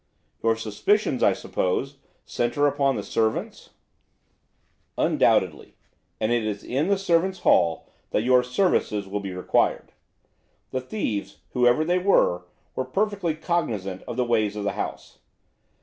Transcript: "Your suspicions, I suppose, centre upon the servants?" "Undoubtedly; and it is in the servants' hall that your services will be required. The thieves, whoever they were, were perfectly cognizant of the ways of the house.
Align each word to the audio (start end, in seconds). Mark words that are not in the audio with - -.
"Your 0.43 0.55
suspicions, 0.55 1.21
I 1.21 1.33
suppose, 1.33 1.97
centre 2.25 2.65
upon 2.65 2.95
the 2.95 3.03
servants?" 3.03 3.69
"Undoubtedly; 4.97 5.75
and 6.19 6.31
it 6.31 6.43
is 6.43 6.63
in 6.63 6.87
the 6.87 6.97
servants' 6.97 7.41
hall 7.41 7.87
that 8.09 8.23
your 8.23 8.41
services 8.41 9.07
will 9.07 9.19
be 9.19 9.35
required. 9.35 9.91
The 10.71 10.81
thieves, 10.81 11.37
whoever 11.51 11.85
they 11.85 11.99
were, 11.99 12.45
were 12.75 12.85
perfectly 12.85 13.35
cognizant 13.35 14.01
of 14.07 14.17
the 14.17 14.25
ways 14.25 14.55
of 14.55 14.63
the 14.63 14.71
house. 14.73 15.19